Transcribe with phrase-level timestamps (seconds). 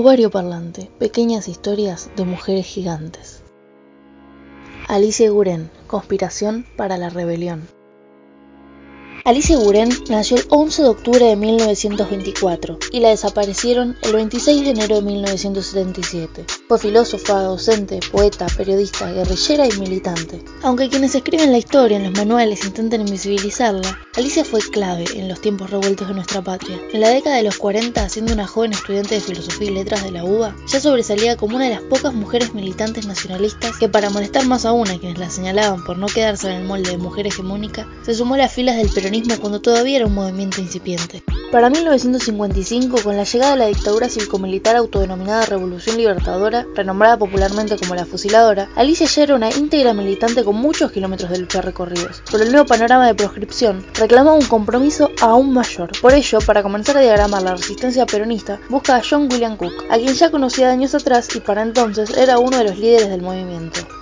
[0.00, 3.42] Ovario Parlante, pequeñas historias de mujeres gigantes.
[4.86, 7.66] Alicia Guren, conspiración para la rebelión.
[9.24, 14.70] Alicia Guren nació el 11 de octubre de 1924 y la desaparecieron el 26 de
[14.70, 16.44] enero de 1977.
[16.68, 20.44] Fue filósofa, docente, poeta, periodista, guerrillera y militante.
[20.62, 25.40] Aunque quienes escriben la historia en los manuales intenten invisibilizarla, Alicia fue clave en los
[25.40, 26.76] tiempos revueltos de nuestra patria.
[26.92, 30.10] En la década de los 40, siendo una joven estudiante de filosofía y letras de
[30.10, 34.44] la UBA, ya sobresalía como una de las pocas mujeres militantes nacionalistas que para molestar
[34.44, 37.86] más aún a quienes la señalaban por no quedarse en el molde de mujer hegemónica,
[38.02, 41.22] se sumó a las filas del peronismo cuando todavía era un movimiento incipiente.
[41.52, 47.94] Para 1955, con la llegada de la dictadura cívico-militar autodenominada Revolución Libertadora, renombrada popularmente como
[47.94, 52.22] la Fusiladora, Alicia ya era una íntegra militante con muchos kilómetros de lucha recorridos.
[52.30, 55.90] Pero el nuevo panorama de proscripción reclamaba un compromiso aún mayor.
[56.00, 59.98] Por ello, para comenzar a diagramar la resistencia peronista, busca a John William Cook, a
[59.98, 63.97] quien ya conocía años atrás y para entonces era uno de los líderes del movimiento.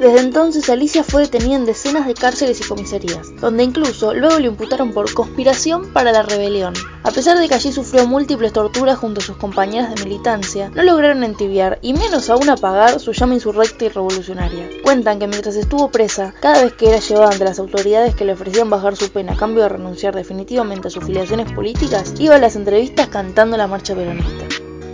[0.00, 4.46] Desde entonces Alicia fue detenida en decenas de cárceles y comisarías, donde incluso luego le
[4.46, 6.72] imputaron por conspiración para la rebelión.
[7.02, 10.84] A pesar de que allí sufrió múltiples torturas junto a sus compañeras de militancia, no
[10.84, 14.68] lograron entibiar y menos aún apagar su llama insurrecta y revolucionaria.
[14.84, 18.34] Cuentan que mientras estuvo presa, cada vez que era llevada ante las autoridades que le
[18.34, 22.38] ofrecían bajar su pena a cambio de renunciar definitivamente a sus filiaciones políticas, iba a
[22.38, 24.47] las entrevistas cantando la marcha peronista.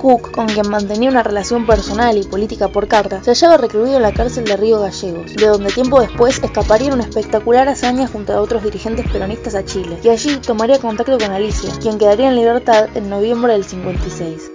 [0.04, 4.02] Cook, con quien mantenía una relación personal y política por carta, se hallaba recluido en
[4.02, 8.34] la cárcel de Río Gallegos, de donde tiempo después escaparía en una espectacular hazaña junto
[8.34, 12.36] a otros dirigentes peronistas a Chile, y allí tomaría contacto con Alicia, quien quedaría en
[12.36, 14.52] libertad en noviembre del 56.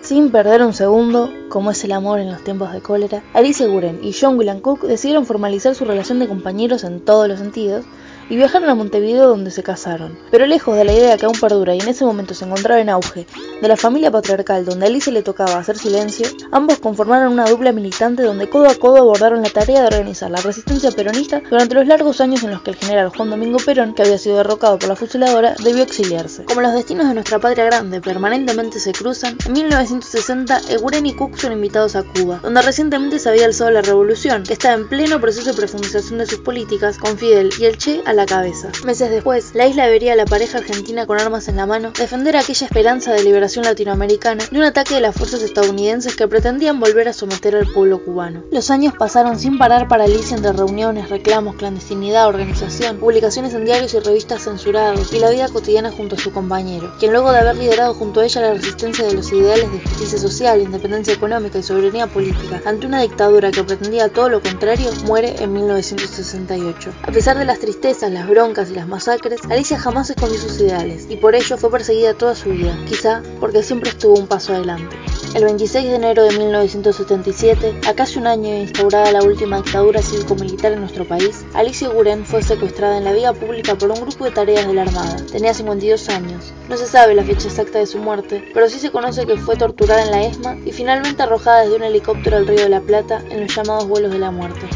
[0.00, 4.00] Sin perder un segundo, como es el amor en los tiempos de cólera, Alicia Guren
[4.02, 7.84] y John William Cook decidieron formalizar su relación de compañeros en todos los sentidos
[8.28, 10.18] y viajaron a Montevideo donde se casaron.
[10.30, 12.88] Pero lejos de la idea que aún perdura y en ese momento se encontraba en
[12.88, 13.26] auge,
[13.60, 17.72] de la familia patriarcal donde a Alicia le tocaba hacer silencio, ambos conformaron una dupla
[17.72, 21.86] militante donde codo a codo abordaron la tarea de organizar la resistencia peronista durante los
[21.86, 24.88] largos años en los que el general Juan Domingo Perón, que había sido derrocado por
[24.88, 26.44] la fusiladora, debió exiliarse.
[26.44, 31.36] Como los destinos de nuestra patria grande permanentemente se cruzan, en 1960 Eguren y Cook
[31.38, 35.20] son invitados a Cuba, donde recientemente se había alzado la revolución, que estaba en pleno
[35.20, 38.70] proceso de profundización de sus políticas, con Fidel y el Che a la cabeza.
[38.84, 42.36] Meses después, la isla vería a la pareja argentina con armas en la mano defender
[42.36, 47.08] aquella esperanza de liberación latinoamericana de un ataque de las fuerzas estadounidenses que pretendían volver
[47.08, 48.42] a someter al pueblo cubano.
[48.50, 53.94] Los años pasaron sin parar para Alicia entre reuniones, reclamos, clandestinidad, organización, publicaciones en diarios
[53.94, 57.56] y revistas censurados y la vida cotidiana junto a su compañero, quien luego de haber
[57.56, 61.62] liderado junto a ella la resistencia de los ideales de justicia social, independencia económica y
[61.62, 66.92] soberanía política ante una dictadura que pretendía todo lo contrario, muere en 1968.
[67.02, 71.06] A pesar de las tristezas las broncas y las masacres, Alicia jamás escondió sus ideales
[71.08, 74.96] y por ello fue perseguida toda su vida, quizá porque siempre estuvo un paso adelante.
[75.34, 80.02] El 26 de enero de 1977, a casi un año de instaurada la última dictadura
[80.02, 84.26] cívico-militar en nuestro país, Alicia Guren fue secuestrada en la vía pública por un grupo
[84.26, 85.16] de tareas de la Armada.
[85.30, 86.52] Tenía 52 años.
[86.68, 89.56] No se sabe la fecha exacta de su muerte, pero sí se conoce que fue
[89.56, 93.22] torturada en la ESMA y finalmente arrojada desde un helicóptero al Río de la Plata
[93.30, 94.68] en los llamados vuelos de la muerte.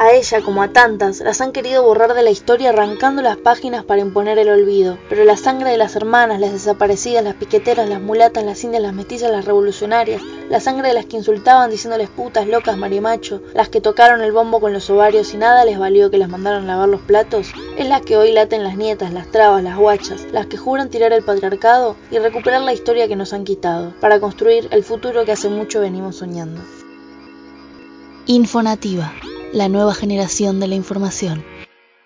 [0.00, 3.82] A ella, como a tantas, las han querido borrar de la historia arrancando las páginas
[3.82, 4.96] para imponer el olvido.
[5.08, 8.92] Pero la sangre de las hermanas, las desaparecidas, las piqueteras, las mulatas, las indias, las
[8.92, 13.80] mestizas, las revolucionarias, la sangre de las que insultaban diciéndoles putas, locas, marimacho, las que
[13.80, 17.00] tocaron el bombo con los ovarios y nada les valió que las mandaron lavar los
[17.00, 20.90] platos, es la que hoy laten las nietas, las trabas, las guachas, las que juran
[20.90, 25.24] tirar el patriarcado y recuperar la historia que nos han quitado, para construir el futuro
[25.24, 26.62] que hace mucho venimos soñando.
[28.26, 29.12] Infonativa
[29.52, 31.44] la nueva generación de la información.